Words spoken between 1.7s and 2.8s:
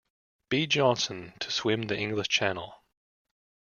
the English Channel.